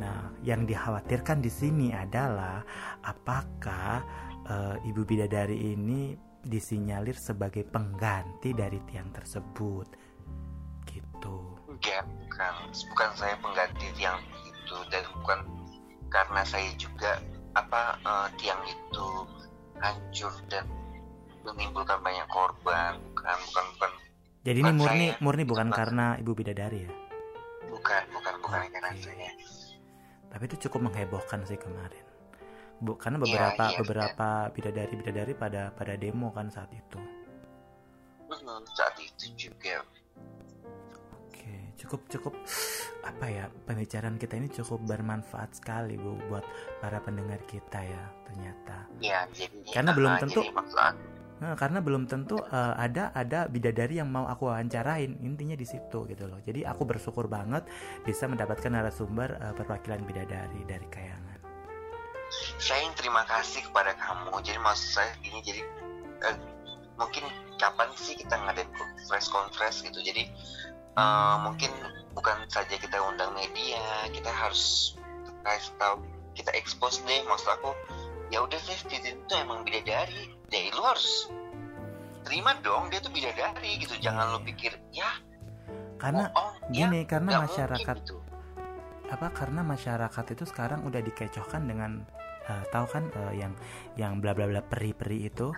[0.00, 2.64] Nah yang dikhawatirkan di sini adalah
[3.04, 4.02] apakah
[4.44, 4.56] e,
[4.90, 9.86] ibu bidadari ini disinyalir sebagai pengganti dari tiang tersebut?
[10.84, 11.36] Gitu.
[11.64, 12.54] Bukan.
[12.92, 14.20] Bukan saya pengganti tiang
[14.64, 15.38] itu dan bukan
[16.08, 17.20] karena saya juga
[17.52, 19.06] apa uh, tiang itu
[19.78, 20.64] hancur dan
[21.44, 22.96] menimbulkan banyak korban.
[23.12, 23.90] Bukan bukan bukan.
[24.44, 25.78] Jadi bukan ini murni saya, murni bukan bukan.
[25.78, 26.92] karena ibu bidadari ya?
[27.68, 28.72] Bukan bukan bukan okay.
[28.72, 29.30] karena saya.
[30.32, 32.02] Tapi itu cukup menghebohkan sih kemarin.
[32.82, 36.98] Bu, karena Iya, beberapa iya, beberapa bidadari bidadari pada pada demo kan saat itu.
[38.26, 39.86] Hmm, saat itu juga
[41.74, 42.34] cukup cukup
[43.04, 46.44] apa ya pembicaraan kita ini cukup bermanfaat sekali bu buat
[46.80, 48.76] para pendengar kita ya ternyata.
[48.98, 50.46] ya jadi Karena belum ah, tentu-
[51.34, 56.06] Nah, karena belum tentu eh, ada ada bidadari yang mau aku wawancarain intinya di situ
[56.06, 56.38] gitu loh.
[56.40, 57.66] Jadi aku bersyukur banget
[58.06, 61.38] bisa mendapatkan narasumber eh, perwakilan bidadari dari Kayangan.
[62.58, 65.62] saya yang terima kasih kepada kamu jadi maksud saya gini jadi
[66.24, 66.36] eh,
[66.98, 67.22] mungkin
[67.58, 70.26] kapan sih kita ngadain conference conference gitu jadi
[70.94, 71.70] eh, mungkin
[72.14, 74.94] bukan saja kita undang media kita harus
[75.44, 76.00] kasih tahu
[76.34, 77.22] kita expose deh.
[77.26, 77.70] Maksud aku
[78.32, 80.32] ya udah deh Titin itu emang bidadari.
[80.50, 81.28] Ya lu harus
[82.24, 83.94] terima dong dia tuh bidadari gitu.
[83.98, 85.18] Jangan lu pikir ya
[85.94, 88.18] Karena oh, ya, gini, karena nggak masyarakat gitu.
[89.04, 92.02] apa karena masyarakat itu sekarang udah dikecohkan dengan
[92.50, 93.52] eh, tahu kan eh, yang
[93.94, 95.54] yang bla bla bla peri-peri itu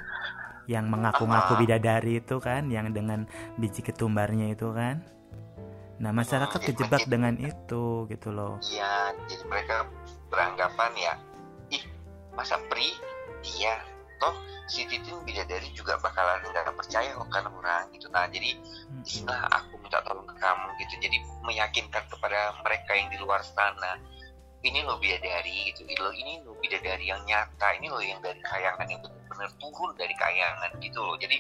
[0.67, 3.25] yang mengaku-ngaku bidadari itu kan yang dengan
[3.57, 5.03] biji ketumbarnya itu kan
[5.97, 9.77] nah masyarakat jadi kejebak makin- dengan itu gitu loh Iya, jadi mereka
[10.29, 11.15] beranggapan ya,
[11.73, 11.83] ih
[12.37, 12.93] masa pri
[13.41, 13.81] dia
[14.17, 14.33] toh
[14.67, 18.11] si Titin bidadari juga bakalan nggak percaya kok kan orang gitu.
[18.11, 18.59] Nah jadi
[19.07, 20.95] istilah aku minta tolong ke kamu gitu.
[20.99, 24.01] Jadi meyakinkan kepada mereka yang di luar sana,
[24.67, 25.87] ini loh bidadari gitu.
[25.87, 27.79] Ini loh ini loh bidadari yang nyata.
[27.79, 31.15] Ini loh yang dari kayangan yang benar-benar turun dari kayangan gitu loh.
[31.21, 31.37] Jadi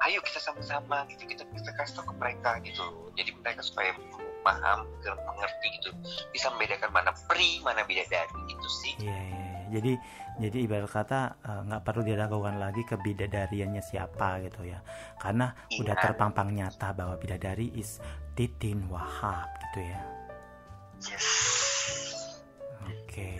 [0.00, 2.84] ayo kita sama-sama gitu kita kita kasih tau ke mereka gitu.
[3.16, 3.92] Jadi mereka supaya
[4.40, 5.92] paham, mengerti gitu
[6.32, 9.60] bisa membedakan mana peri mana bidadari gitu sih Iya, iya, iya.
[9.68, 9.92] jadi
[10.40, 14.80] jadi ibarat kata eh, nggak perlu diragukan lagi ke bidadariannya siapa gitu ya
[15.20, 15.84] karena Iya.
[15.84, 18.00] udah terpampang nyata bahwa bidadari is
[18.32, 20.00] Titin Wahab gitu ya
[21.04, 21.28] yes
[22.80, 23.36] Oke,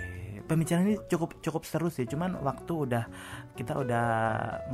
[0.50, 2.02] pembicaraan ini cukup cukup seru sih.
[2.10, 3.04] Cuman waktu udah
[3.54, 4.06] kita udah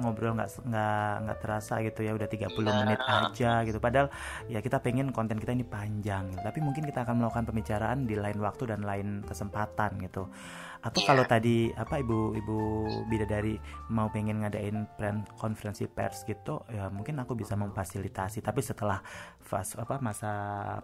[0.00, 2.80] ngobrol nggak nggak nggak terasa gitu ya, udah 30 Iya.
[2.80, 3.76] menit aja gitu.
[3.76, 4.08] Padahal
[4.48, 6.32] ya kita pengen konten kita ini panjang.
[6.32, 6.40] Gitu.
[6.40, 10.32] Tapi mungkin kita akan melakukan pembicaraan di lain waktu dan lain kesempatan gitu.
[10.86, 11.08] Atau Iya.
[11.10, 12.58] kalau tadi apa ibu-ibu
[13.10, 13.58] bidadari
[13.90, 18.38] mau pengen ngadain plan konferensi pers gitu, ya mungkin aku bisa memfasilitasi.
[18.38, 19.02] Tapi setelah
[19.42, 20.30] fase apa masa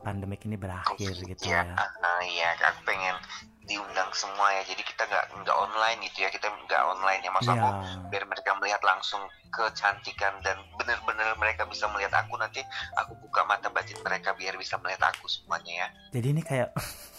[0.02, 1.74] pandemik ini berakhir gitu ya, ya.
[1.78, 3.14] ah, iya aku pengen
[3.62, 7.54] diundang semua ya jadi kita nggak nggak online gitu ya kita nggak online ya maksud
[7.54, 7.62] Iya.
[7.62, 7.70] aku
[8.10, 9.22] biar mereka melihat langsung
[9.54, 12.58] kecantikan dan bener-bener mereka bisa melihat aku nanti
[12.98, 16.74] aku buka mata batin mereka biar bisa melihat aku semuanya ya Jadi ini kayak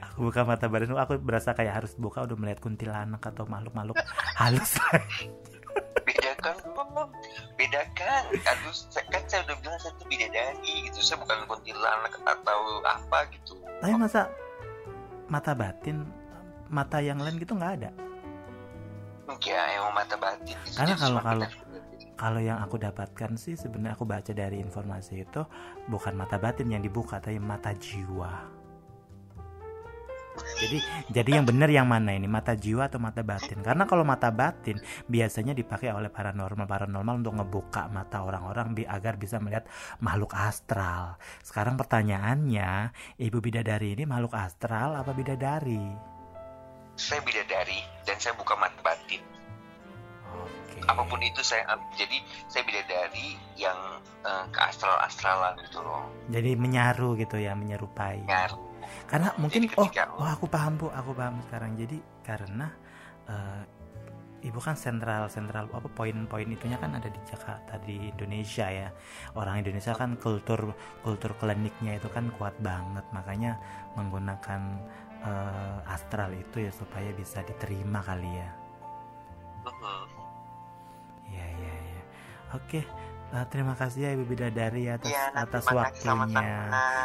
[0.00, 3.96] aku buka mata badan aku berasa kayak harus buka udah melihat kuntilanak atau makhluk-makhluk
[4.36, 4.80] halus.
[6.04, 6.56] Bedakan
[7.54, 8.22] bedakan.
[8.72, 10.98] Saya- kan saya udah bilang saya tuh bidadari gitu.
[11.00, 13.54] Saya bukan kuntilanak atau apa gitu.
[13.78, 14.32] Tapi masa
[15.28, 16.08] mata batin
[16.68, 17.90] mata yang lain gitu nggak ada?
[19.28, 20.76] Enggak emang mata batin gitu.
[20.76, 21.66] Karena kalau- kalau- beda-
[22.18, 25.42] kalau yang aku dapatkan sih sebenarnya aku baca dari informasi itu
[25.86, 28.57] bukan mata batin yang dibuka tapi mata jiwa
[30.58, 30.78] jadi
[31.10, 32.26] jadi yang benar yang mana ini?
[32.26, 33.60] Mata jiwa atau mata batin?
[33.62, 36.66] Karena kalau mata batin biasanya dipakai oleh paranormal.
[36.68, 39.66] Paranormal untuk ngebuka mata orang-orang bi- agar bisa melihat
[40.02, 41.16] makhluk astral.
[41.42, 45.82] Sekarang pertanyaannya ibu bidadari ini makhluk astral apa bidadari?
[46.98, 49.22] Saya bidadari dan saya buka mata batin.
[50.28, 50.82] Oke.
[50.84, 52.18] Apa pun itu saya jadi
[52.50, 53.78] saya bidadari yang
[54.26, 56.10] eh, ke astral astralan gitu loh.
[56.28, 58.26] Jadi menyaru gitu ya menyerupai.
[58.26, 58.67] Ngaruh
[59.06, 59.88] karena mungkin Jadi oh
[60.20, 61.74] oh aku paham bu aku paham sekarang.
[61.78, 62.66] Jadi karena
[63.28, 63.62] eh,
[64.46, 68.88] ibu kan sentral sentral apa poin-poin itunya kan ada di Jakarta di Indonesia ya.
[69.34, 73.04] Orang Indonesia kan kultur kultur kliniknya itu kan kuat banget.
[73.10, 73.58] Makanya
[73.98, 74.60] menggunakan
[75.24, 78.50] eh, astral itu ya supaya bisa diterima kali ya.
[81.28, 82.02] Iya iya iya.
[82.56, 82.80] Oke,
[83.28, 86.56] eh, terima kasih ya Ibu Bidadari atas Iya, atas terima kasih waktunya.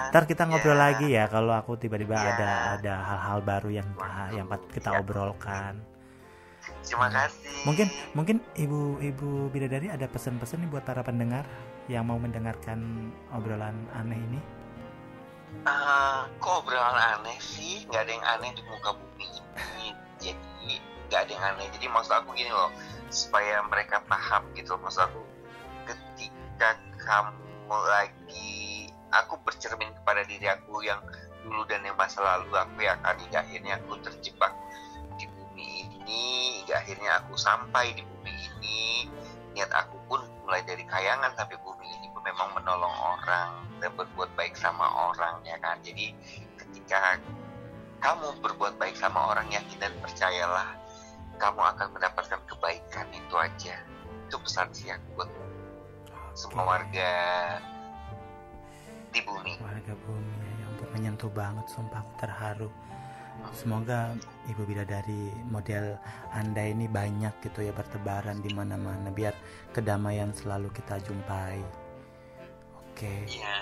[0.09, 0.83] Ntar kita ngobrol Iya.
[0.86, 2.29] lagi ya kalau aku tiba-tiba Iya.
[2.31, 4.99] ada ada hal-hal baru yang Waduh, yang kita iya.
[4.99, 5.73] obrolkan.
[6.83, 7.15] terima Hmm.
[7.15, 11.43] kasih Mungkin mungkin Ibu Ibu Bidadari ada pesan-pesan nih buat para pendengar
[11.88, 14.39] yang mau mendengarkan obrolan aneh ini.
[15.63, 19.87] Eh, kok obrolan aneh sih nggak ada yang aneh di muka bumi ini
[20.19, 20.71] jadi
[21.08, 22.71] nggak ada yang aneh jadi maksud aku gini loh
[23.08, 25.19] supaya mereka paham gitu maksud aku
[26.63, 31.03] ketika kamu lagi aku bercermin kepada diri aku yang
[31.43, 34.53] dulu dan yang masa lalu aku ya akan hingga akhirnya aku terjebak
[35.19, 36.23] di bumi ini
[36.63, 39.11] hingga akhirnya aku sampai di bumi ini.
[39.53, 43.51] Niat aku pun mulai dari kayangan sampai bumi ini pun memang menolong orang
[43.83, 45.83] dan berbuat baik sama orang ya kan?
[45.83, 46.15] Jadi
[46.63, 47.19] ketika
[47.99, 50.79] kamu berbuat baik sama orang yakin dan percayalah
[51.43, 53.75] kamu akan mendapatkan kebaikan itu aja.
[54.31, 55.27] Itu pesan siang buat
[56.34, 57.12] semua warga
[59.13, 59.54] di bumi.
[59.62, 62.69] Warga bumi ya ampun menyentuh banget sumpah aku terharu.
[63.54, 64.13] Semoga
[64.50, 65.98] ibu bidadari model
[66.34, 69.34] anda ini banyak gitu ya bertebaran di mana-mana biar
[69.73, 71.62] kedamaian selalu kita jumpai.
[72.81, 73.25] Oke.
[73.29, 73.58] Iya.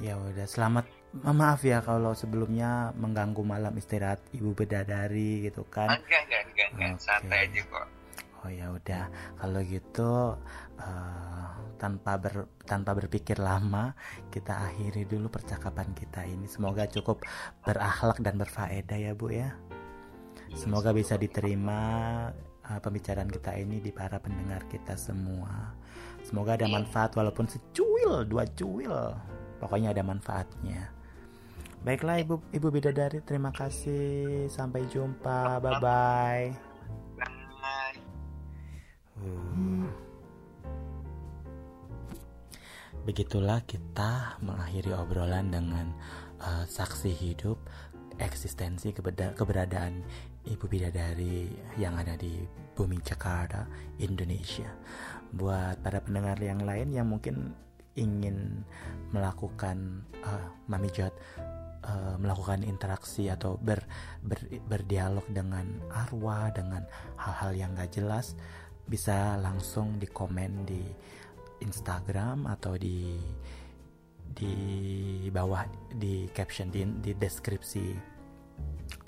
[0.00, 0.88] ya udah selamat.
[1.12, 6.00] Maaf ya kalau sebelumnya mengganggu malam istirahat ibu bidadari gitu kan.
[6.00, 6.90] Enggak enggak enggak, enggak.
[6.96, 7.04] Oke.
[7.04, 7.86] santai aja kok
[8.42, 9.06] Oh ya udah,
[9.38, 10.34] kalau gitu
[10.82, 13.94] eh, tanpa ber tanpa berpikir lama
[14.34, 16.50] kita akhiri dulu percakapan kita ini.
[16.50, 17.22] Semoga cukup
[17.62, 19.54] berakhlak dan berfaedah ya bu ya.
[20.58, 21.80] Semoga bisa diterima
[22.66, 25.78] eh, pembicaraan kita ini di para pendengar kita semua.
[26.26, 28.94] Semoga ada manfaat walaupun secuil, dua cuil.
[29.62, 30.90] Pokoknya ada manfaatnya.
[31.82, 34.46] Baiklah ibu ibu bidadari, terima kasih.
[34.50, 35.58] Sampai jumpa.
[35.58, 35.78] Bye.
[35.82, 36.71] Bye.
[43.02, 45.90] Begitulah kita mengakhiri obrolan dengan
[46.38, 47.58] uh, saksi hidup
[48.22, 48.94] eksistensi
[49.34, 50.06] keberadaan
[50.46, 52.46] Ibu Bidadari yang ada di
[52.78, 53.66] bumi Jakarta,
[53.98, 54.70] Indonesia.
[55.34, 57.58] Buat para pendengar yang lain yang mungkin
[57.98, 58.62] ingin
[59.10, 61.12] melakukan uh, Mami Jot
[61.84, 63.84] uh, melakukan interaksi atau ber,
[64.22, 66.86] ber- berdialog dengan arwah dengan
[67.18, 68.38] hal-hal yang gak jelas
[68.86, 70.82] bisa langsung di komen di
[71.62, 73.16] Instagram atau di
[74.32, 74.54] di
[75.28, 77.84] bawah di caption di, di deskripsi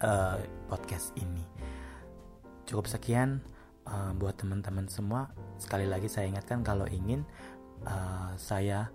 [0.04, 1.44] uh, podcast ini.
[2.68, 3.40] Cukup sekian
[3.88, 5.32] uh, buat teman-teman semua.
[5.56, 7.24] Sekali lagi saya ingatkan kalau ingin
[7.88, 8.88] uh, saya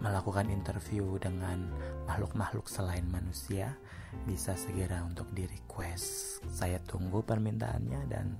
[0.00, 1.68] melakukan interview dengan
[2.08, 3.76] makhluk-makhluk selain manusia
[4.24, 6.40] bisa segera untuk di request.
[6.48, 8.38] Saya tunggu permintaannya dan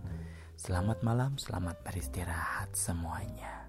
[0.56, 3.59] selamat malam, selamat beristirahat semuanya.